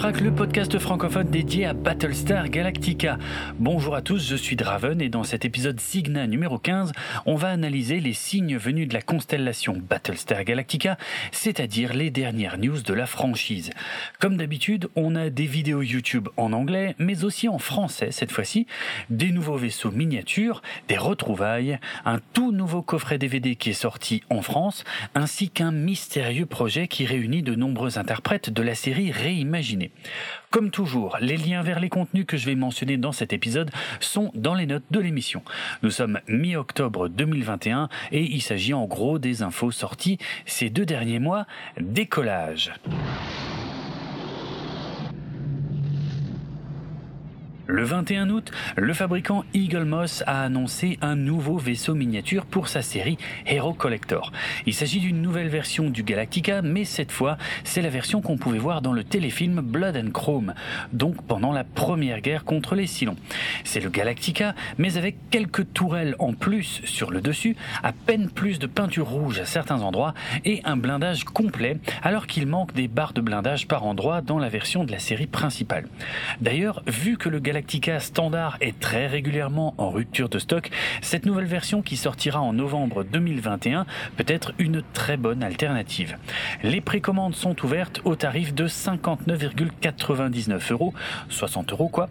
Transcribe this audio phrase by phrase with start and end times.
[0.00, 3.18] Frac, le podcast francophone dédié à Battlestar Galactica.
[3.58, 6.92] Bonjour à tous, je suis Draven et dans cet épisode Signa numéro 15,
[7.26, 10.96] on va analyser les signes venus de la constellation Battlestar Galactica,
[11.32, 13.72] c'est-à-dire les dernières news de la franchise.
[14.18, 18.66] Comme d'habitude, on a des vidéos YouTube en anglais, mais aussi en français cette fois-ci,
[19.10, 24.40] des nouveaux vaisseaux miniatures, des retrouvailles, un tout nouveau coffret DVD qui est sorti en
[24.40, 24.82] France,
[25.14, 29.89] ainsi qu'un mystérieux projet qui réunit de nombreux interprètes de la série réimaginée
[30.50, 34.32] comme toujours, les liens vers les contenus que je vais mentionner dans cet épisode sont
[34.34, 35.42] dans les notes de l'émission.
[35.82, 41.20] Nous sommes mi-octobre 2021 et il s'agit en gros des infos sorties ces deux derniers
[41.20, 41.46] mois.
[41.78, 42.72] Décollage.
[47.72, 52.82] Le 21 août, le fabricant Eagle Moss a annoncé un nouveau vaisseau miniature pour sa
[52.82, 54.32] série Hero Collector.
[54.66, 58.58] Il s'agit d'une nouvelle version du Galactica, mais cette fois, c'est la version qu'on pouvait
[58.58, 60.52] voir dans le téléfilm Blood and Chrome,
[60.92, 63.14] donc pendant la première guerre contre les Cylons.
[63.62, 67.54] C'est le Galactica, mais avec quelques tourelles en plus sur le dessus,
[67.84, 72.48] à peine plus de peinture rouge à certains endroits et un blindage complet, alors qu'il
[72.48, 75.86] manque des barres de blindage par endroit dans la version de la série principale.
[76.40, 80.70] D'ailleurs, vu que le Galactica Galactica standard est très régulièrement en rupture de stock,
[81.02, 83.84] cette nouvelle version qui sortira en novembre 2021
[84.16, 86.16] peut être une très bonne alternative.
[86.62, 90.94] Les précommandes sont ouvertes au tarif de 59,99 euros,
[91.28, 92.08] 60 euros quoi,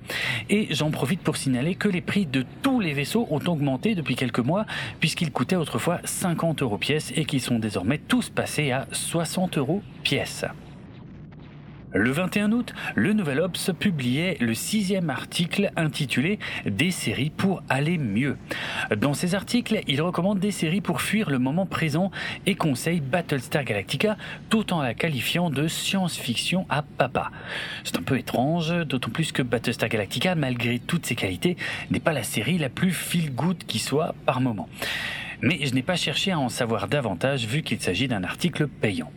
[0.52, 4.16] et j'en profite pour signaler que les prix de tous les vaisseaux ont augmenté depuis
[4.16, 4.67] quelques mois
[5.00, 9.82] puisqu'ils coûtaient autrefois 50 euros pièce et qu'ils sont désormais tous passés à 60 euros
[10.04, 10.45] pièce.
[11.92, 17.98] Le 21 août, le Nouvel Obs publiait le sixième article intitulé Des séries pour aller
[17.98, 18.38] mieux.
[18.95, 22.11] Dans ces articles, il recommande des séries pour fuir le moment présent
[22.45, 24.17] et conseille Battlestar Galactica
[24.52, 27.32] tout en la qualifiant de science-fiction à papa.
[27.83, 31.58] C'est un peu étrange, d'autant plus que Battlestar Galactica, malgré toutes ses qualités,
[31.89, 34.70] n'est pas la série la plus feel-good qui soit par moment.
[35.42, 39.11] Mais je n'ai pas cherché à en savoir davantage vu qu'il s'agit d'un article payant.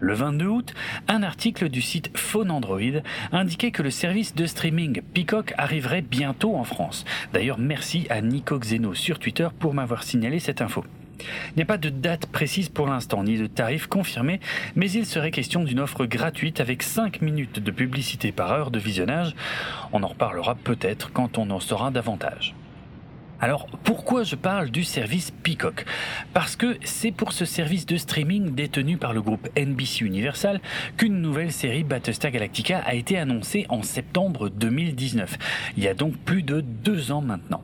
[0.00, 0.74] Le 22 août,
[1.08, 2.80] un article du site Phone Android
[3.32, 7.04] indiquait que le service de streaming Peacock arriverait bientôt en France.
[7.32, 10.84] D'ailleurs, merci à Nico Xeno sur Twitter pour m'avoir signalé cette info.
[11.20, 14.38] Il n'y a pas de date précise pour l'instant, ni de tarif confirmé,
[14.76, 18.78] mais il serait question d'une offre gratuite avec 5 minutes de publicité par heure de
[18.78, 19.34] visionnage.
[19.92, 22.54] On en reparlera peut-être quand on en saura davantage.
[23.40, 25.84] Alors pourquoi je parle du service Peacock?
[26.32, 30.60] Parce que c'est pour ce service de streaming détenu par le groupe NBC Universal
[30.96, 35.38] qu'une nouvelle série Battlestar Galactica a été annoncée en septembre 2019.
[35.76, 37.62] Il y a donc plus de deux ans maintenant.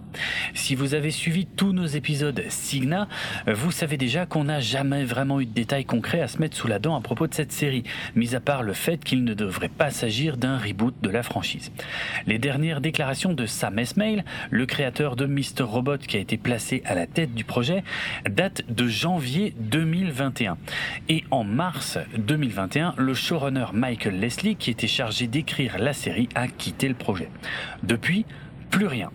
[0.54, 3.08] Si vous avez suivi tous nos épisodes Signa,
[3.46, 6.68] vous savez déjà qu'on n'a jamais vraiment eu de détails concrets à se mettre sous
[6.68, 9.68] la dent à propos de cette série, mis à part le fait qu'il ne devrait
[9.68, 11.72] pas s'agir d'un reboot de la franchise.
[12.26, 15.62] Les dernières déclarations de Sam Esmail, le créateur de Mr.
[15.62, 17.84] Robot qui a été placé à la tête du projet
[18.28, 20.56] date de janvier 2021.
[21.08, 26.48] Et en mars 2021, le showrunner Michael Leslie, qui était chargé d'écrire la série, a
[26.48, 27.28] quitté le projet.
[27.82, 28.24] Depuis,
[28.74, 29.12] plus rien.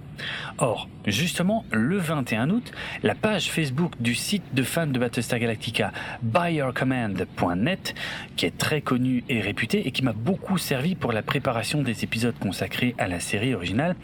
[0.58, 2.72] Or, justement, le 21 août,
[3.03, 7.94] la page Facebook du site de fans de Battlestar Galactica, buyercommand.net,
[8.38, 12.06] qui est très connu et réputé et qui m'a beaucoup servi pour la préparation des
[12.06, 13.98] épisodes consacrés à la série originale,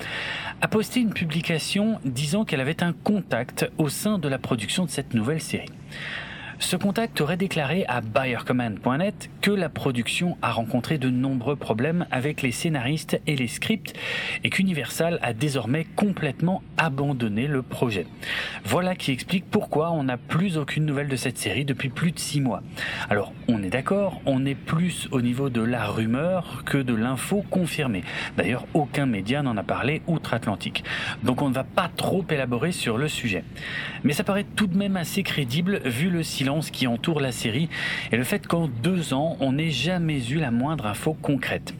[0.60, 4.90] a posté une publication disant qu'elle avait un contact au sein de la production de
[4.90, 5.72] cette nouvelle série.
[6.60, 12.42] Ce contact aurait déclaré à buyercommand.net que la production a rencontré de nombreux problèmes avec
[12.42, 13.94] les scénaristes et les scripts
[14.44, 18.08] et qu'Universal a désormais complètement abandonné le projet.
[18.64, 22.20] Voilà qui explique pourquoi on n'a plus aucune nouvelle de cette série depuis plus de
[22.20, 22.64] six mois.
[23.09, 27.44] Alors, on est d'accord, on est plus au niveau de la rumeur que de l'info
[27.50, 28.03] confirmée.
[28.38, 30.84] D'ailleurs, aucun média n'en a parlé outre-Atlantique.
[31.24, 33.44] Donc on ne va pas trop élaborer sur le sujet.
[34.03, 37.69] Mais ça paraît tout de même assez crédible vu le silence qui entoure la série
[38.11, 41.73] et le fait qu'en deux ans, on n'ait jamais eu la moindre info concrète.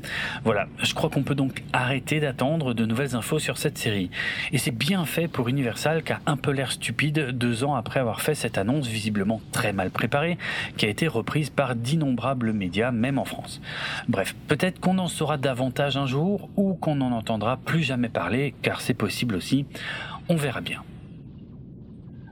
[0.44, 4.10] Voilà, je crois qu'on peut donc arrêter d'attendre de nouvelles infos sur cette série.
[4.52, 8.00] Et c'est bien fait pour Universal qui a un peu l'air stupide deux ans après
[8.00, 10.38] avoir fait cette annonce visiblement très mal préparée,
[10.78, 13.62] qui a été reprise par d'innombrables médias, même en France.
[14.08, 18.54] Bref, peut-être qu'on en saura davantage un jour ou qu'on n'en entendra plus jamais parler,
[18.62, 19.66] car c'est possible aussi.
[20.30, 20.82] On verra bien.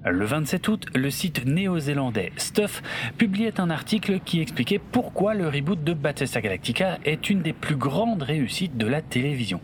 [0.05, 2.83] Le 27 août, le site néo-zélandais Stuff
[3.17, 7.77] publiait un article qui expliquait pourquoi le reboot de Battlestar Galactica est une des plus
[7.77, 9.61] grandes réussites de la télévision.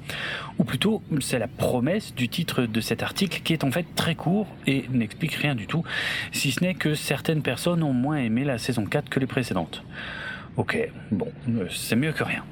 [0.57, 4.15] Ou plutôt, c'est la promesse du titre de cet article qui est en fait très
[4.15, 5.83] court et n'explique rien du tout,
[6.31, 9.83] si ce n'est que certaines personnes ont moins aimé la saison 4 que les précédentes.
[10.55, 10.77] Ok,
[11.11, 12.45] bon, euh, c'est mieux que rien.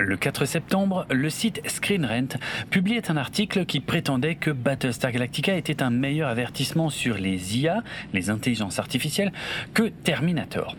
[0.00, 2.38] Le 4 septembre, le site Screen Rant
[2.70, 7.82] publiait un article qui prétendait que Battlestar Galactica était un meilleur avertissement sur les IA,
[8.14, 9.30] les intelligences artificielles,
[9.74, 10.74] que Terminator.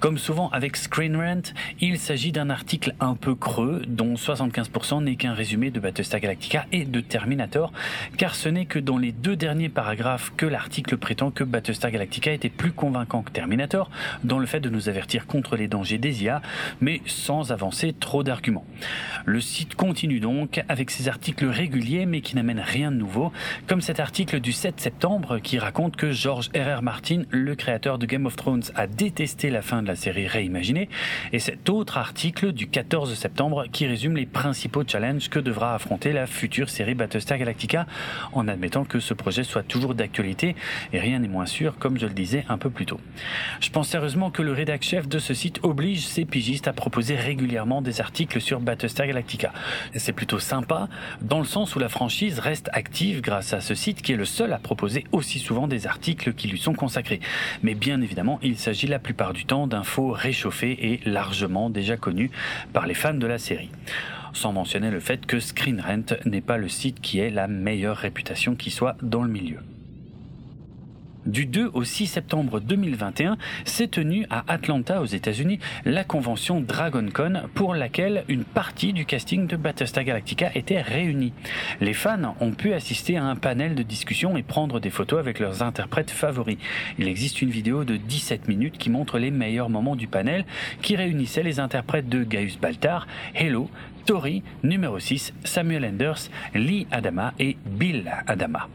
[0.00, 5.16] Comme souvent avec Screen Rant, il s'agit d'un article un peu creux dont 75% n'est
[5.16, 7.72] qu'un résumé de Battlestar Galactica et de Terminator,
[8.18, 12.32] car ce n'est que dans les deux derniers paragraphes que l'article prétend que Battlestar Galactica
[12.32, 13.90] était plus convaincant que Terminator
[14.24, 16.42] dans le fait de nous avertir contre les dangers des IA,
[16.80, 18.66] mais sans avancer trop d'arguments.
[19.24, 23.32] Le site continue donc avec ses articles réguliers mais qui n'amènent rien de nouveau,
[23.66, 26.82] comme cet article du 7 septembre qui raconte que George R.R.
[26.82, 30.88] Martin, le créateur de Game of Thrones, a détesté la fin de la série réimaginée,
[31.32, 36.12] et cet autre article du 14 septembre qui résume les principaux challenges que devra affronter
[36.12, 37.86] la future série Battlestar Galactica,
[38.32, 40.56] en admettant que ce projet soit toujours d'actualité,
[40.92, 43.00] et rien n'est moins sûr, comme je le disais un peu plus tôt.
[43.60, 47.16] Je pense sérieusement que le rédac chef de ce site oblige ses pigistes à proposer
[47.16, 49.52] régulièrement des articles sur Battlestar Galactica.
[49.94, 50.88] C'est plutôt sympa,
[51.22, 54.24] dans le sens où la franchise reste active grâce à ce site qui est le
[54.24, 57.20] seul à proposer aussi souvent des articles qui lui sont consacrés.
[57.62, 62.30] Mais bien évidemment, il s'agit la plupart du temps d'infos réchauffées et largement déjà connues
[62.72, 63.70] par les fans de la série.
[64.32, 67.96] Sans mentionner le fait que Screen Rant n'est pas le site qui ait la meilleure
[67.96, 69.58] réputation qui soit dans le milieu.
[71.26, 77.44] Du 2 au 6 septembre 2021 s'est tenue à Atlanta aux États-Unis la convention DragonCon
[77.54, 81.32] pour laquelle une partie du casting de Battlestar Galactica était réunie.
[81.80, 85.38] Les fans ont pu assister à un panel de discussion et prendre des photos avec
[85.38, 86.58] leurs interprètes favoris.
[86.98, 90.44] Il existe une vidéo de 17 minutes qui montre les meilleurs moments du panel
[90.82, 93.70] qui réunissait les interprètes de Gaius Baltar, Hello,
[94.04, 98.68] Tori, numéro 6, Samuel Enders, Lee Adama et Bill Adama.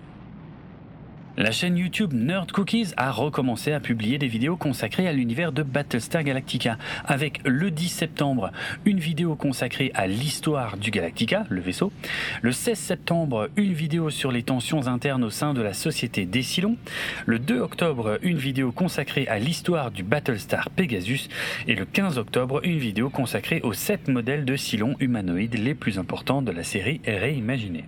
[1.37, 5.63] La chaîne YouTube Nerd Cookies a recommencé à publier des vidéos consacrées à l'univers de
[5.63, 8.51] Battlestar Galactica, avec le 10 septembre
[8.83, 11.93] une vidéo consacrée à l'histoire du Galactica, le vaisseau,
[12.41, 16.43] le 16 septembre une vidéo sur les tensions internes au sein de la société des
[16.43, 16.77] Cylons,
[17.25, 21.29] le 2 octobre une vidéo consacrée à l'histoire du Battlestar Pegasus,
[21.67, 25.99] et le 15 octobre une vidéo consacrée aux 7 modèles de Cylons humanoïdes les plus
[25.99, 27.85] importants de la série réimaginée.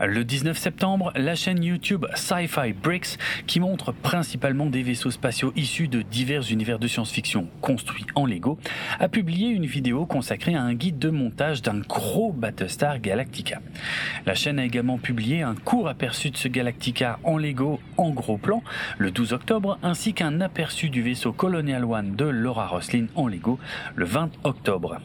[0.00, 3.18] Le 19 septembre, la chaîne YouTube Sci-Fi Bricks,
[3.48, 8.58] qui montre principalement des vaisseaux spatiaux issus de divers univers de science-fiction construits en Lego,
[9.00, 13.60] a publié une vidéo consacrée à un guide de montage d'un gros Battlestar Galactica.
[14.24, 18.38] La chaîne a également publié un court aperçu de ce Galactica en Lego en gros
[18.38, 18.62] plan
[18.98, 23.58] le 12 octobre, ainsi qu'un aperçu du vaisseau Colonial One de Laura Roslin en Lego
[23.96, 25.00] le 20 octobre.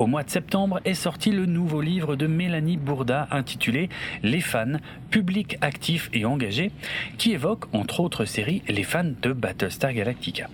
[0.00, 3.88] Au mois de septembre est sorti le nouveau livre de Mélanie Bourda intitulé
[4.24, 4.78] Les fans,
[5.12, 6.72] public actif et engagé,
[7.16, 10.48] qui évoque, entre autres séries, les fans de Battlestar Galactica.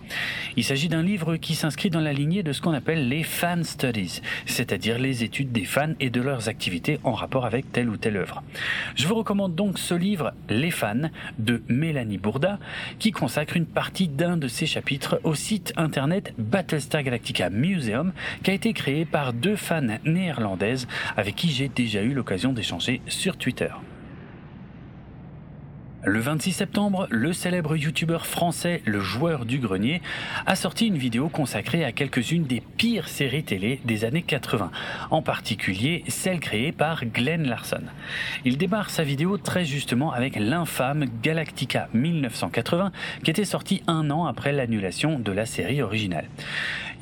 [0.58, 3.64] Il s'agit d'un livre qui s'inscrit dans la lignée de ce qu'on appelle les fan
[3.64, 7.96] studies, c'est-à-dire les études des fans et de leurs activités en rapport avec telle ou
[7.96, 8.42] telle œuvre.
[8.94, 12.58] Je vous recommande donc ce livre Les fans de Mélanie Bourda,
[12.98, 18.12] qui consacre une partie d'un de ses chapitres au site internet Battlestar Galactica Museum,
[18.42, 23.00] qui a été créé par deux fans néerlandaises avec qui j'ai déjà eu l'occasion d'échanger
[23.06, 23.70] sur Twitter.
[26.02, 30.00] Le 26 septembre, le célèbre youtubeur français Le Joueur du Grenier
[30.46, 34.70] a sorti une vidéo consacrée à quelques-unes des pires séries télé des années 80,
[35.10, 37.82] en particulier celle créée par Glenn Larson.
[38.46, 42.92] Il démarre sa vidéo très justement avec l'infâme Galactica 1980
[43.22, 46.28] qui était sorti un an après l'annulation de la série originale.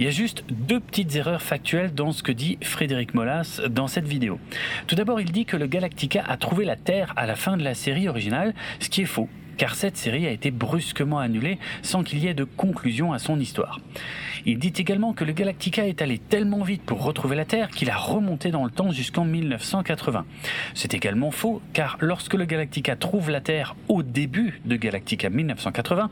[0.01, 3.89] Il y a juste deux petites erreurs factuelles dans ce que dit Frédéric Molas dans
[3.89, 4.39] cette vidéo.
[4.87, 7.65] Tout d'abord, il dit que le Galactica a trouvé la Terre à la fin de
[7.65, 8.55] la série originale,
[8.89, 9.29] qui est faux
[9.59, 13.39] car cette série a été brusquement annulée sans qu'il y ait de conclusion à son
[13.39, 13.81] histoire.
[14.47, 17.91] Il dit également que le Galactica est allé tellement vite pour retrouver la Terre qu'il
[17.91, 20.25] a remonté dans le temps jusqu'en 1980.
[20.75, 26.09] C'est également faux, car lorsque le Galactica trouve la Terre au début de Galactica 1980,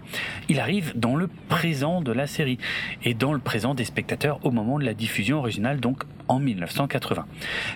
[0.49, 2.59] il arrive dans le présent de la série,
[3.05, 7.27] et dans le présent des spectateurs au moment de la diffusion originale, donc en 1980.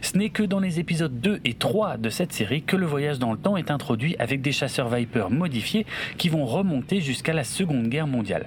[0.03, 3.19] Ce n'est que dans les épisodes 2 et 3 de cette série que le voyage
[3.19, 5.87] dans le temps est introduit avec des chasseurs Viper modifiés
[6.19, 8.47] qui vont remonter jusqu'à la Seconde Guerre mondiale.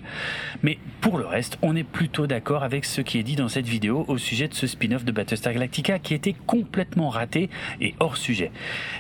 [0.62, 3.68] Mais pour le reste, on est plutôt d'accord avec ce qui est dit dans cette
[3.68, 7.50] vidéo au sujet de ce spin-off de Battlestar Galactica qui était complètement raté
[7.82, 8.52] et hors sujet.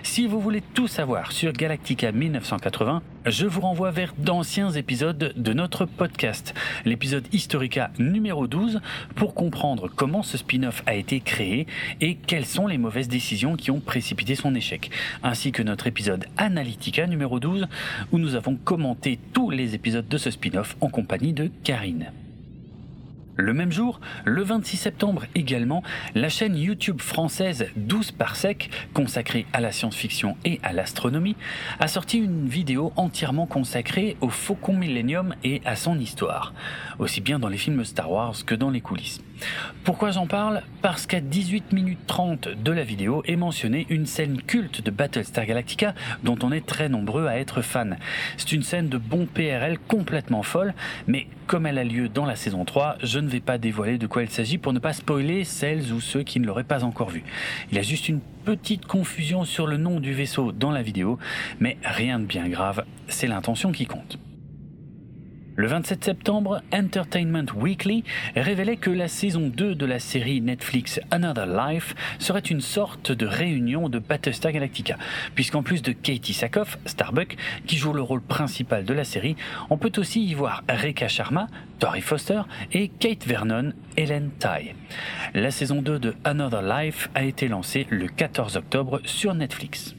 [0.03, 5.53] Si vous voulez tout savoir sur Galactica 1980, je vous renvoie vers d'anciens épisodes de
[5.53, 6.53] notre podcast,
[6.85, 8.81] l'épisode Historica numéro 12,
[9.15, 11.67] pour comprendre comment ce spin-off a été créé
[12.01, 14.91] et quelles sont les mauvaises décisions qui ont précipité son échec,
[15.23, 17.67] ainsi que notre épisode Analytica numéro 12,
[18.11, 22.11] où nous avons commenté tous les épisodes de ce spin-off en compagnie de Karine.
[23.35, 25.81] Le même jour, le 26 septembre également,
[26.13, 31.35] la chaîne YouTube française 12 par sec, consacrée à la science-fiction et à l'astronomie,
[31.79, 36.53] a sorti une vidéo entièrement consacrée au Faucon Millennium et à son histoire,
[36.99, 39.19] aussi bien dans les films Star Wars que dans les coulisses.
[39.83, 44.41] Pourquoi j'en parle Parce qu'à 18 minutes 30 de la vidéo est mentionnée une scène
[44.41, 47.97] culte de Battlestar Galactica dont on est très nombreux à être fans.
[48.37, 50.73] C'est une scène de bon PRL complètement folle,
[51.07, 54.07] mais comme elle a lieu dans la saison 3, je ne vais pas dévoiler de
[54.07, 57.09] quoi il s'agit pour ne pas spoiler celles ou ceux qui ne l'auraient pas encore
[57.09, 57.23] vu.
[57.71, 61.19] Il y a juste une petite confusion sur le nom du vaisseau dans la vidéo,
[61.59, 64.17] mais rien de bien grave, c'est l'intention qui compte.
[65.55, 68.03] Le 27 septembre, Entertainment Weekly
[68.35, 73.27] révélait que la saison 2 de la série Netflix Another Life serait une sorte de
[73.27, 74.97] réunion de Battlestar Galactica,
[75.35, 79.35] puisqu'en plus de Katie Sackhoff, Starbuck, qui joue le rôle principal de la série,
[79.69, 81.45] on peut aussi y voir Rekha Sharma,
[81.77, 82.41] Tori Foster
[82.71, 84.73] et Kate Vernon, Ellen Tai.
[85.35, 89.93] La saison 2 de Another Life a été lancée le 14 octobre sur Netflix.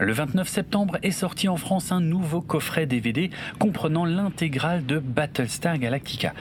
[0.00, 5.78] Le 29 septembre est sorti en France un nouveau coffret DVD comprenant l'intégrale de Battlestar
[5.78, 6.34] Galactica.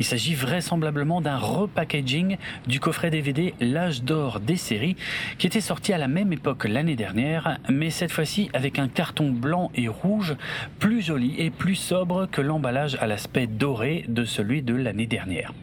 [0.00, 2.36] Il s'agit vraisemblablement d'un repackaging
[2.66, 4.96] du coffret DVD L'âge d'or des séries
[5.38, 9.30] qui était sorti à la même époque l'année dernière, mais cette fois-ci avec un carton
[9.30, 10.34] blanc et rouge
[10.80, 15.54] plus joli et plus sobre que l'emballage à l'aspect doré de celui de l'année dernière.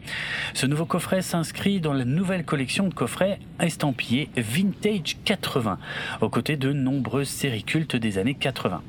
[0.54, 5.78] Ce nouveau coffret s'inscrit dans la nouvelle collection de coffrets estampillés Vintage 80,
[6.22, 8.82] aux côtés de nombreuses série culte des années 80.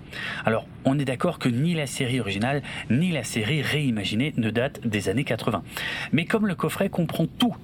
[0.46, 4.86] Alors, on est d'accord que ni la série originale, ni la série réimaginée ne datent
[4.88, 5.64] des années 80.
[6.14, 7.56] Mais comme le coffret comprend tout,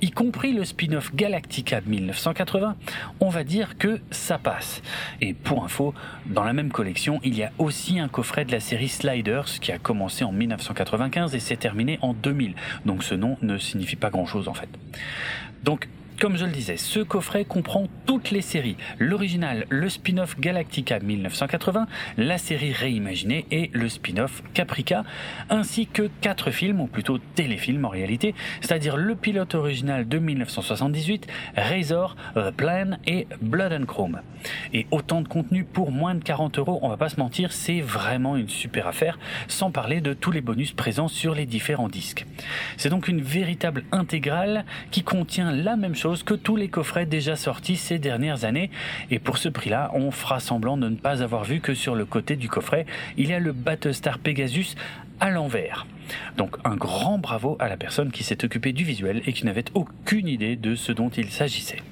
[0.00, 2.76] y compris le spin-off Galactica 1980,
[3.20, 4.82] on va dire que ça passe.
[5.20, 5.94] Et pour info,
[6.26, 9.72] dans la même collection, il y a aussi un coffret de la série Sliders qui
[9.72, 12.54] a commencé en 1995 et s'est terminé en 2000.
[12.86, 14.68] Donc ce nom ne signifie pas grand-chose en fait.
[15.64, 15.88] Donc
[16.20, 21.86] comme je le disais, ce coffret comprend toutes les séries, l'original, le spin-off Galactica 1980,
[22.18, 25.04] la série réimaginée et le spin-off Caprica,
[25.48, 31.26] ainsi que quatre films, ou plutôt téléfilms en réalité, c'est-à-dire le pilote original de 1978,
[31.56, 34.20] Razor, The Plan et Blood and Chrome.
[34.74, 37.80] Et autant de contenu pour moins de 40 euros, on va pas se mentir, c'est
[37.80, 42.26] vraiment une super affaire, sans parler de tous les bonus présents sur les différents disques.
[42.76, 47.76] C'est donc une véritable intégrale qui contient la même que tous les coffrets déjà sortis
[47.76, 48.70] ces dernières années.
[49.10, 52.04] Et pour ce prix-là, on fera semblant de ne pas avoir vu que sur le
[52.04, 52.86] côté du coffret,
[53.16, 54.74] il y a le Battlestar Pegasus
[55.20, 55.86] à l'envers.
[56.36, 59.64] Donc un grand bravo à la personne qui s'est occupée du visuel et qui n'avait
[59.74, 61.82] aucune idée de ce dont il s'agissait.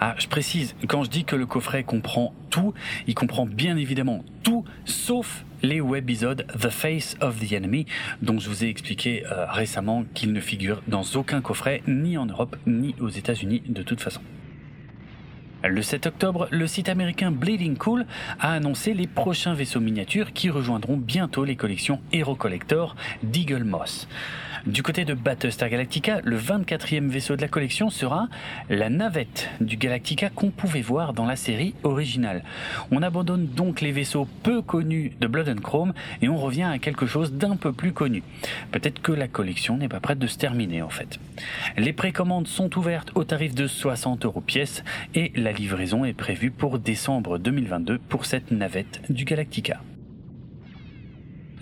[0.00, 2.72] Ah, je précise, quand je dis que le coffret comprend tout,
[3.06, 7.86] il comprend bien évidemment tout, sauf les webisodes The Face of the Enemy,
[8.20, 12.26] dont je vous ai expliqué euh, récemment qu'ils ne figurent dans aucun coffret, ni en
[12.26, 14.20] Europe, ni aux États-Unis de toute façon.
[15.64, 18.04] Le 7 octobre, le site américain Bleeding Cool
[18.40, 24.08] a annoncé les prochains vaisseaux miniatures qui rejoindront bientôt les collections Hero Collector d'Eagle Moss.
[24.66, 28.28] Du côté de Battlestar Galactica, le 24e vaisseau de la collection sera
[28.70, 32.44] la navette du Galactica qu'on pouvait voir dans la série originale.
[32.92, 36.78] On abandonne donc les vaisseaux peu connus de Blood and Chrome et on revient à
[36.78, 38.22] quelque chose d'un peu plus connu.
[38.70, 41.18] Peut-être que la collection n'est pas prête de se terminer en fait.
[41.76, 44.84] Les précommandes sont ouvertes au tarif de 60 euros pièce
[45.16, 49.80] et la livraison est prévue pour décembre 2022 pour cette navette du Galactica.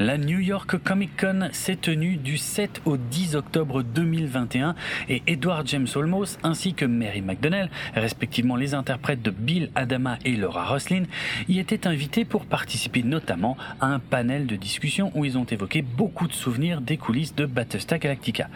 [0.00, 4.74] La New York Comic Con s'est tenue du 7 au 10 octobre 2021
[5.10, 10.36] et Edward James Olmos ainsi que Mary McDonnell, respectivement les interprètes de Bill Adama et
[10.36, 11.02] Laura Roslin,
[11.48, 15.82] y étaient invités pour participer notamment à un panel de discussion où ils ont évoqué
[15.82, 18.48] beaucoup de souvenirs des coulisses de Battlestar Galactica.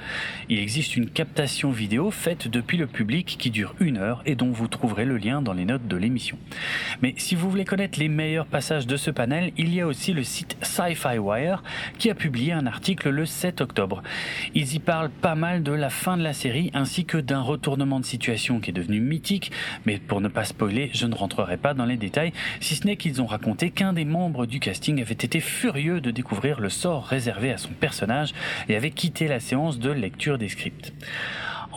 [0.48, 4.50] Il existe une captation vidéo faite depuis le public qui dure une heure et dont
[4.50, 6.38] vous trouverez le lien dans les notes de l'émission.
[7.02, 10.14] Mais si vous voulez connaître les meilleurs passages de ce panel, il y a aussi
[10.14, 11.18] le site Sci-Fi
[11.98, 14.02] qui a publié un article le 7 octobre.
[14.54, 18.00] Ils y parlent pas mal de la fin de la série ainsi que d'un retournement
[18.00, 19.52] de situation qui est devenu mythique,
[19.86, 22.96] mais pour ne pas spoiler, je ne rentrerai pas dans les détails, si ce n'est
[22.96, 27.04] qu'ils ont raconté qu'un des membres du casting avait été furieux de découvrir le sort
[27.04, 28.32] réservé à son personnage
[28.68, 30.92] et avait quitté la séance de lecture des scripts.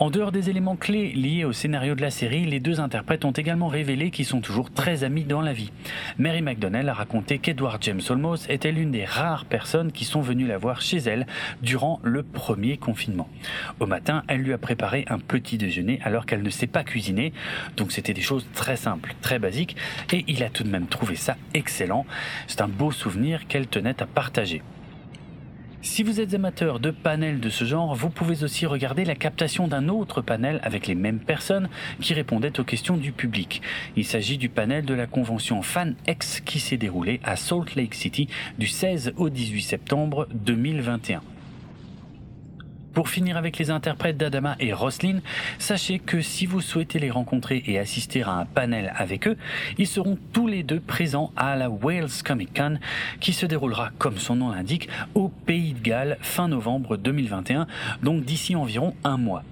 [0.00, 3.32] En dehors des éléments clés liés au scénario de la série, les deux interprètes ont
[3.32, 5.72] également révélé qu'ils sont toujours très amis dans la vie.
[6.18, 10.46] Mary McDonnell a raconté qu'Edward James Olmos était l'une des rares personnes qui sont venues
[10.46, 11.26] la voir chez elle
[11.62, 13.28] durant le premier confinement.
[13.80, 17.32] Au matin, elle lui a préparé un petit déjeuner alors qu'elle ne sait pas cuisiner,
[17.76, 19.74] donc c'était des choses très simples, très basiques,
[20.12, 22.06] et il a tout de même trouvé ça excellent.
[22.46, 24.62] C'est un beau souvenir qu'elle tenait à partager.
[25.80, 29.68] Si vous êtes amateur de panels de ce genre, vous pouvez aussi regarder la captation
[29.68, 31.68] d'un autre panel avec les mêmes personnes
[32.00, 33.62] qui répondaient aux questions du public.
[33.94, 38.28] Il s'agit du panel de la convention FanX qui s'est déroulé à Salt Lake City
[38.58, 41.22] du 16 au 18 septembre 2021.
[42.94, 45.20] Pour finir avec les interprètes d'Adama et Roslyn,
[45.58, 49.36] sachez que si vous souhaitez les rencontrer et assister à un panel avec eux,
[49.76, 52.78] ils seront tous les deux présents à la Wales Comic Con
[53.20, 57.66] qui se déroulera, comme son nom l'indique, au Pays de Galles fin novembre 2021,
[58.02, 59.44] donc d'ici environ un mois.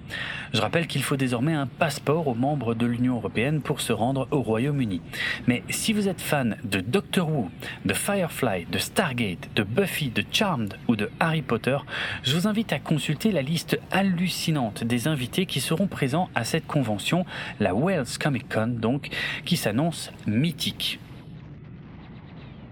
[0.53, 4.27] Je rappelle qu'il faut désormais un passeport aux membres de l'Union européenne pour se rendre
[4.31, 5.01] au Royaume-Uni.
[5.47, 7.49] Mais si vous êtes fan de Doctor Who,
[7.85, 11.77] de Firefly, de Stargate, de Buffy, de Charmed ou de Harry Potter,
[12.23, 17.25] je vous invite à consulter liste hallucinante des invités qui seront présents à cette convention,
[17.59, 19.09] la Wales Comic Con donc,
[19.45, 20.99] qui s'annonce mythique.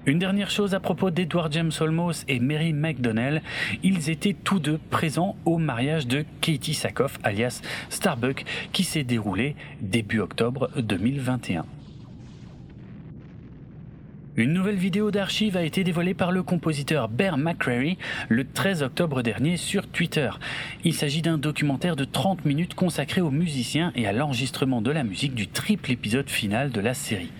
[0.05, 3.41] Une dernière chose à propos d'Edward James Olmos et Mary McDonnell,
[3.81, 9.55] ils étaient tous deux présents au mariage de Katie Sackhoff alias Starbuck qui s'est déroulé
[9.81, 11.65] début octobre 2021.
[14.37, 19.21] Une nouvelle vidéo d'archives a été dévoilée par le compositeur Bear McCreary le 13 octobre
[19.21, 20.29] dernier sur Twitter.
[20.83, 25.05] Il s'agit d'un documentaire de 30 minutes consacré aux musiciens et à l'enregistrement de la
[25.05, 27.31] musique du triple épisode final de la série.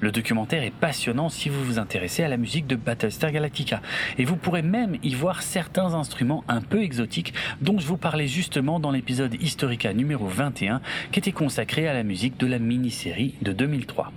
[0.00, 3.80] Le documentaire est passionnant si vous vous intéressez à la musique de Battlestar Galactica
[4.18, 8.26] et vous pourrez même y voir certains instruments un peu exotiques dont je vous parlais
[8.26, 10.80] justement dans l'épisode Historica numéro 21
[11.12, 14.10] qui était consacré à la musique de la mini-série de 2003.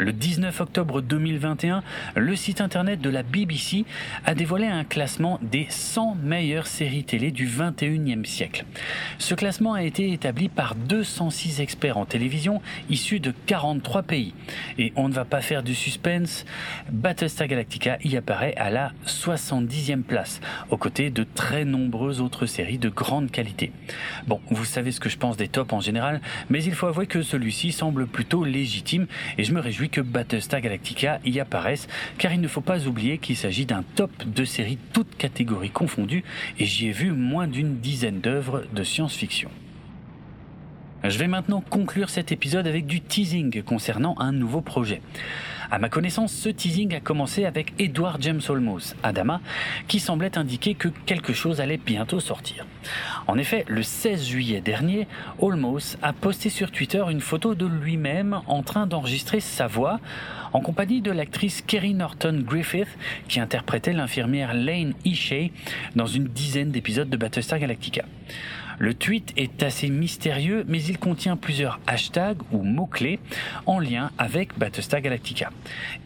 [0.00, 1.82] Le 19 octobre 2021,
[2.16, 3.84] le site internet de la BBC
[4.24, 8.64] a dévoilé un classement des 100 meilleures séries télé du 21e siècle.
[9.18, 14.32] Ce classement a été établi par 206 experts en télévision issus de 43 pays.
[14.78, 16.46] Et on ne va pas faire du suspense,
[16.90, 22.78] Battlestar Galactica y apparaît à la 70e place, aux côtés de très nombreuses autres séries
[22.78, 23.70] de grande qualité.
[24.26, 27.06] Bon, vous savez ce que je pense des tops en général, mais il faut avouer
[27.06, 32.32] que celui-ci semble plutôt légitime et je me réjouis que Battlestar Galactica y apparaisse, car
[32.32, 36.24] il ne faut pas oublier qu'il s'agit d'un top de série toutes catégories confondues,
[36.58, 39.50] et j'y ai vu moins d'une dizaine d'œuvres de science-fiction.
[41.02, 45.00] Je vais maintenant conclure cet épisode avec du teasing concernant un nouveau projet.
[45.70, 49.40] À ma connaissance, ce teasing a commencé avec Edward James Olmos, Adama,
[49.88, 52.66] qui semblait indiquer que quelque chose allait bientôt sortir.
[53.28, 55.06] En effet, le 16 juillet dernier,
[55.38, 60.00] Olmos a posté sur Twitter une photo de lui-même en train d'enregistrer sa voix
[60.52, 62.88] en compagnie de l'actrice Kerry Norton Griffith
[63.28, 65.52] qui interprétait l'infirmière Lane Ishey
[65.96, 68.04] dans une dizaine d'épisodes de Battlestar Galactica.
[68.80, 73.18] Le tweet est assez mystérieux, mais il contient plusieurs hashtags ou mots-clés
[73.66, 75.50] en lien avec Battlestar Galactica.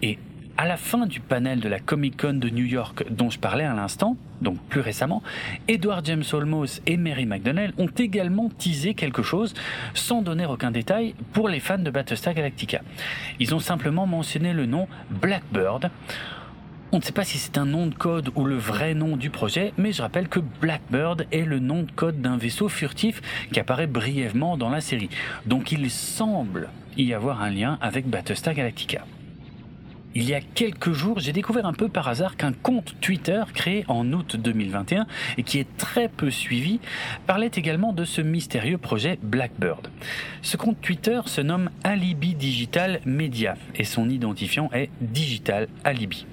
[0.03, 0.19] Et
[0.57, 3.63] à la fin du panel de la Comic Con de New York dont je parlais
[3.63, 5.23] à l'instant, donc plus récemment,
[5.69, 9.55] Edward James Olmos et Mary McDonnell ont également teasé quelque chose
[9.95, 12.81] sans donner aucun détail pour les fans de Battlestar Galactica.
[13.39, 15.93] Ils ont simplement mentionné le nom Blackbird
[16.94, 19.28] on ne sait pas si c'est un nom de code ou le vrai nom du
[19.28, 23.20] projet, mais je rappelle que Blackbird est le nom de code d'un vaisseau furtif
[23.52, 25.11] qui apparaît brièvement dans la série.
[25.44, 29.04] Donc il semble y avoir un lien avec Battlestar Galactica.
[30.14, 33.85] Il y a quelques jours, j'ai découvert un peu par hasard qu'un compte Twitter créé
[33.88, 36.78] en août 2021 et qui est très peu suivi
[37.26, 39.88] parlait également de ce mystérieux projet Blackbird.
[40.42, 46.24] Ce compte Twitter se nomme Alibi Digital Media et son identifiant est Digital Alibi.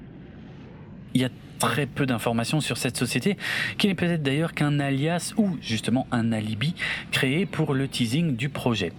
[1.13, 3.38] Il y a très peu d'informations sur cette société,
[3.78, 6.74] qui n'est peut-être d'ailleurs qu'un alias ou justement un alibi
[7.12, 8.93] créé pour le teasing du projet.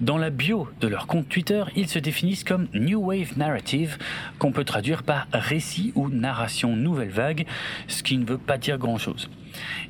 [0.00, 3.96] Dans la bio de leur compte Twitter, ils se définissent comme New Wave Narrative,
[4.38, 7.46] qu'on peut traduire par récit ou narration nouvelle vague,
[7.88, 9.30] ce qui ne veut pas dire grand-chose.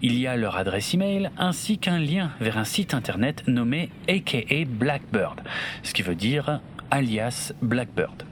[0.01, 4.65] Il y a leur adresse email ainsi qu'un lien vers un site internet nommé aka
[4.65, 5.41] Blackbird,
[5.83, 6.61] ce qui veut dire
[6.93, 8.23] alias Blackbird.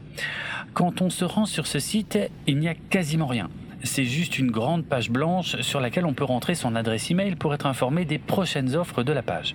[0.75, 3.49] Quand on se rend sur ce site, il n'y a quasiment rien.
[3.85, 7.55] C'est juste une grande page blanche sur laquelle on peut rentrer son adresse email pour
[7.55, 9.55] être informé des prochaines offres de la page.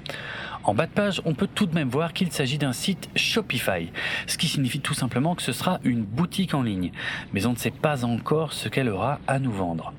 [0.64, 3.92] En bas de page, on peut tout de même voir qu'il s'agit d'un site Shopify,
[4.28, 6.92] ce qui signifie tout simplement que ce sera une boutique en ligne,
[7.34, 9.92] mais on ne sait pas encore ce qu'elle aura à nous vendre.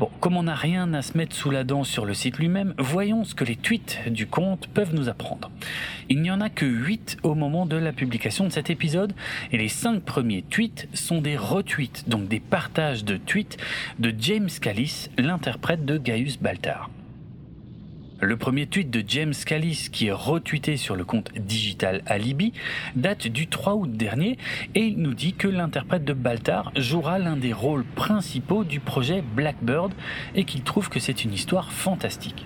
[0.00, 2.72] Bon, comme on n'a rien à se mettre sous la dent sur le site lui-même,
[2.78, 5.50] voyons ce que les tweets du compte peuvent nous apprendre.
[6.08, 9.12] Il n'y en a que 8 au moment de la publication de cet épisode,
[9.52, 13.58] et les 5 premiers tweets sont des retweets, donc des partages de tweets
[13.98, 16.88] de James Callis, l'interprète de Gaius Baltar.
[18.22, 22.52] Le premier tweet de James Callis, qui est retweeté sur le compte Digital Alibi,
[22.94, 24.36] date du 3 août dernier
[24.74, 29.24] et il nous dit que l'interprète de Baltar jouera l'un des rôles principaux du projet
[29.34, 29.94] Blackbird
[30.34, 32.44] et qu'il trouve que c'est une histoire fantastique.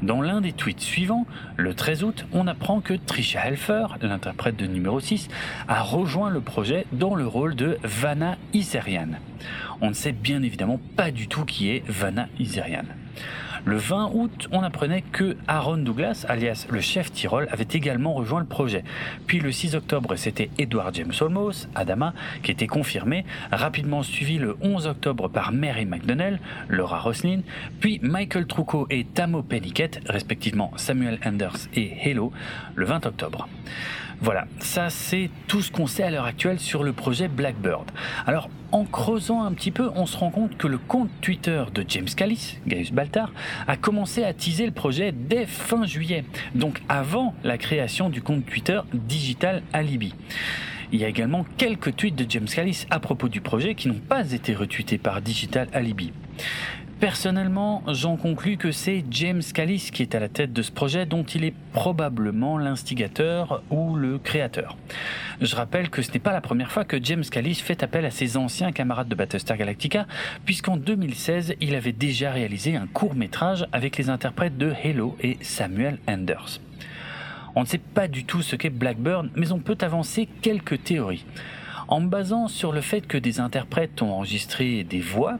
[0.00, 1.26] Dans l'un des tweets suivants,
[1.56, 5.28] le 13 août, on apprend que Trisha Helfer, l'interprète de numéro 6,
[5.66, 9.08] a rejoint le projet dans le rôle de Vanna Iserian.
[9.80, 12.84] On ne sait bien évidemment pas du tout qui est Vanna Iserian.
[13.66, 18.40] Le 20 août, on apprenait que Aaron Douglas, alias le chef Tyrol, avait également rejoint
[18.40, 18.84] le projet.
[19.26, 24.56] Puis le 6 octobre, c'était Edward James Olmos, Adama, qui était confirmé, rapidement suivi le
[24.60, 27.40] 11 octobre par Mary McDonnell, Laura Roslin,
[27.80, 32.32] puis Michael Trucco et Tamo Penniket, respectivement Samuel Anders et Hello,
[32.74, 33.48] le 20 octobre.
[34.24, 37.90] Voilà, ça c'est tout ce qu'on sait à l'heure actuelle sur le projet Blackbird.
[38.26, 41.84] Alors, en creusant un petit peu, on se rend compte que le compte Twitter de
[41.86, 43.30] James Callis, Gaius Baltar,
[43.68, 48.46] a commencé à teaser le projet dès fin juillet, donc avant la création du compte
[48.46, 50.14] Twitter Digital Alibi.
[50.90, 54.00] Il y a également quelques tweets de James Callis à propos du projet qui n'ont
[54.08, 56.14] pas été retweetés par Digital Alibi.
[57.00, 61.06] Personnellement, j'en conclus que c'est James Callis qui est à la tête de ce projet
[61.06, 64.76] dont il est probablement l'instigateur ou le créateur.
[65.40, 68.10] Je rappelle que ce n'est pas la première fois que James Callis fait appel à
[68.10, 70.06] ses anciens camarades de Battlestar Galactica,
[70.44, 75.36] puisqu'en 2016, il avait déjà réalisé un court métrage avec les interprètes de Halo et
[75.42, 76.60] Samuel Anders.
[77.56, 81.24] On ne sait pas du tout ce qu'est Blackburn, mais on peut avancer quelques théories.
[81.86, 85.38] En me basant sur le fait que des interprètes ont enregistré des voix,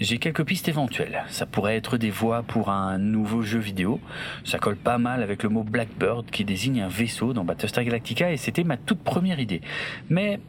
[0.00, 1.24] j'ai quelques pistes éventuelles.
[1.28, 4.00] Ça pourrait être des voix pour un nouveau jeu vidéo.
[4.44, 8.32] Ça colle pas mal avec le mot Blackbird qui désigne un vaisseau dans Battlestar Galactica
[8.32, 9.60] et c'était ma toute première idée.
[10.10, 10.40] Mais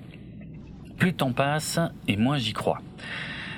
[0.97, 2.81] plus le temps passe et moins j'y crois.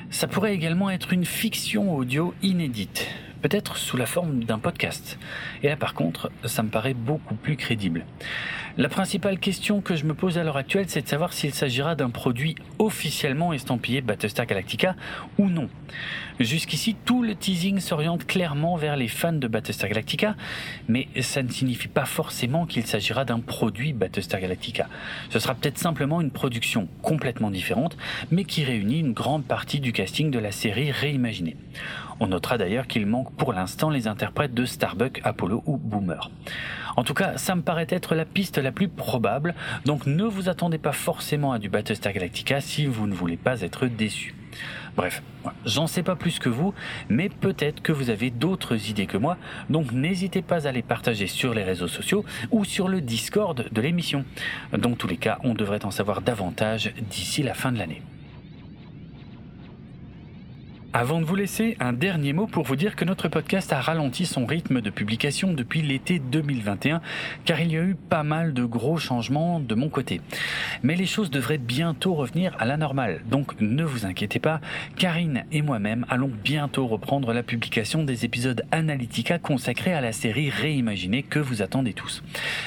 [0.10, 3.08] Ça pourrait également être une fiction audio inédite
[3.42, 5.18] peut-être sous la forme d'un podcast.
[5.64, 8.06] Et là par contre, ça me paraît beaucoup plus crédible.
[8.78, 11.96] La principale question que je me pose à l'heure actuelle, c'est de savoir s'il s'agira
[11.96, 14.96] d'un produit officiellement estampillé Battlestar Galactica
[15.38, 15.70] ou non.
[16.40, 20.36] Jusqu'ici, tout le teasing s'oriente clairement vers les fans de Battlestar Galactica,
[20.88, 24.88] mais ça ne signifie pas forcément qu'il s'agira d'un produit Battlestar Galactica.
[25.30, 27.98] Ce sera peut-être simplement une production complètement différente,
[28.32, 31.58] mais qui réunit une grande partie du casting de la série réimaginée.
[32.20, 36.30] On notera d'ailleurs qu'il manque pour l'instant les interprètes de Starbuck, Apollo ou Boomer.
[36.98, 39.56] En tout cas, ça me paraît être la piste la plus probable,
[39.86, 43.62] donc ne vous attendez pas forcément à du Battlestar Galactica si vous ne voulez pas
[43.62, 44.36] être déçu.
[44.98, 45.24] Bref,
[45.66, 46.74] j'en sais pas plus que vous,
[47.08, 49.38] mais peut-être que vous avez d'autres idées que moi,
[49.70, 53.82] donc n'hésitez pas à les partager sur les réseaux sociaux ou sur le Discord de
[53.82, 54.26] l'émission.
[54.78, 58.02] Dans tous les cas, on devrait en savoir davantage d'ici la fin de l'année.
[60.92, 64.26] Avant de vous laisser, un dernier mot pour vous dire que notre podcast a ralenti
[64.26, 67.00] son rythme de publication depuis l'été 2021,
[67.46, 70.20] car il y a eu pas mal de gros changements de mon côté.
[70.82, 74.62] Mais les choses devraient bientôt revenir à la normale, donc ne vous inquiétez pas,
[74.98, 80.50] Karine et moi-même allons bientôt reprendre la publication des épisodes Analytica consacrés à la série
[80.50, 82.24] réimaginée que vous attendez tous.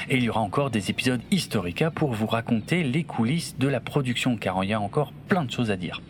[0.09, 3.81] Et il y aura encore des épisodes Historica pour vous raconter les coulisses de la
[3.81, 6.01] production, car il y a encore plein de choses à dire.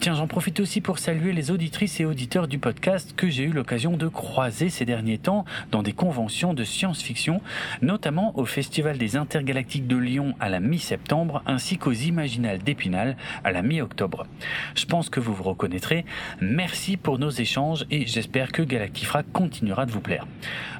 [0.00, 3.52] Tiens, j'en profite aussi pour saluer les auditrices et auditeurs du podcast que j'ai eu
[3.52, 7.40] l'occasion de croiser ces derniers temps dans des conventions de science-fiction,
[7.82, 13.52] notamment au Festival des Intergalactiques de Lyon à la mi-septembre ainsi qu'aux Imaginales d'Épinal à
[13.52, 14.26] la mi-octobre.
[14.74, 16.04] Je pense que vous vous reconnaîtrez.
[16.40, 20.26] Merci pour nos échanges et j'espère que Galactifra continuera de vous plaire.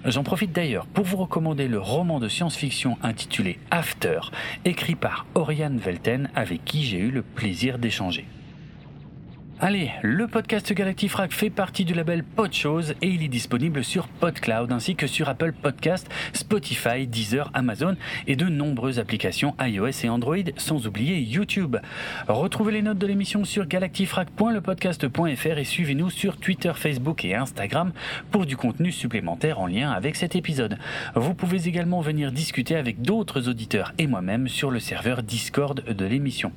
[0.05, 4.21] J'en profite d'ailleurs pour vous recommander le roman de science-fiction intitulé After,
[4.65, 8.27] écrit par Oriane Velten avec qui j'ai eu le plaisir d'échanger.
[9.61, 14.71] Allez, le podcast Galactifrac fait partie du label Podchose et il est disponible sur PodCloud
[14.71, 17.97] ainsi que sur Apple Podcast, Spotify, Deezer, Amazon
[18.29, 21.77] et de nombreuses applications iOS et Android, sans oublier YouTube.
[22.29, 27.90] Retrouvez les notes de l'émission sur galactifrac.lepodcast.fr et suivez-nous sur Twitter, Facebook et Instagram
[28.31, 30.79] pour du contenu supplémentaire en lien avec cet épisode.
[31.16, 36.05] Vous pouvez également venir discuter avec d'autres auditeurs et moi-même sur le serveur Discord de
[36.05, 36.53] l'émission.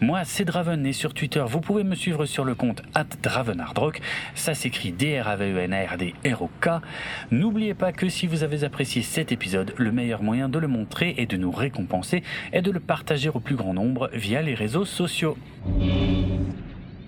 [0.00, 2.82] Moi, c'est Draven et sur Twitter, vous pouvez me suivre sur le compte
[3.22, 4.00] Dravenardrock.
[4.34, 6.68] Ça s'écrit D-R-A-V-E-N-A-R-D-R-O-K.
[7.30, 11.14] N'oubliez pas que si vous avez apprécié cet épisode, le meilleur moyen de le montrer
[11.18, 12.22] et de nous récompenser
[12.52, 15.36] est de le partager au plus grand nombre via les réseaux sociaux.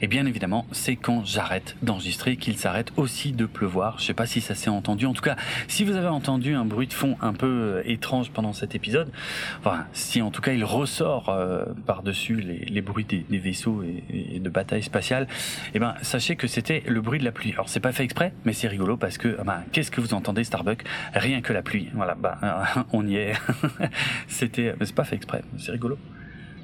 [0.03, 4.01] Et bien évidemment, c'est quand j'arrête d'enregistrer qu'il s'arrête aussi de pleuvoir.
[4.01, 5.07] Je sais pas si ça s'est entendu.
[5.07, 5.37] En tout cas,
[5.69, 9.13] si vous avez entendu un bruit de fond un peu euh, étrange pendant cet épisode,
[9.61, 14.49] enfin, si en tout cas il ressort euh, par-dessus les, bruits des, vaisseaux et, de
[14.49, 15.29] batailles spatiales,
[15.73, 17.53] eh ben sachez que c'était le bruit de la pluie.
[17.53, 20.15] Alors c'est pas fait exprès, mais c'est rigolo parce que ah ben, qu'est-ce que vous
[20.15, 20.83] entendez Starbucks?
[21.15, 21.91] Rien que la pluie.
[21.95, 22.41] Voilà, bah
[22.93, 23.35] on y est.
[24.27, 25.43] c'était, c'est pas fait exprès.
[25.59, 25.97] C'est rigolo,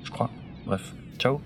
[0.03, 0.31] je crois.
[0.67, 1.41] Bref, ciao.